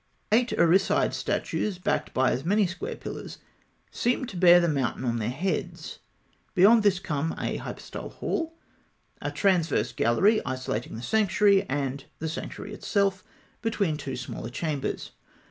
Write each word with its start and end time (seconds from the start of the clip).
Eight 0.31 0.49
Osiride 0.57 1.13
statues 1.13 1.77
backed 1.77 2.11
by 2.11 2.31
as 2.31 2.43
many 2.43 2.65
square 2.65 2.95
pillars, 2.95 3.37
seem 3.91 4.25
to 4.25 4.35
bear 4.35 4.59
the 4.59 4.67
mountain 4.67 5.05
on 5.05 5.19
their 5.19 5.29
heads. 5.29 5.99
Beyond 6.55 6.81
this 6.81 6.97
come 6.97 7.29
(1) 7.37 7.39
a 7.39 7.57
hypostyle 7.59 8.09
hall; 8.09 8.57
(2) 9.21 9.27
a 9.27 9.31
transverse 9.31 9.91
gallery, 9.93 10.41
isolating 10.43 10.95
the 10.95 11.03
sanctuary, 11.03 11.69
and 11.69 11.99
(3) 12.01 12.07
the 12.17 12.29
sanctuary 12.29 12.73
itself, 12.73 13.23
between 13.61 13.95
two 13.95 14.15
smaller 14.15 14.49
chambers. 14.49 15.11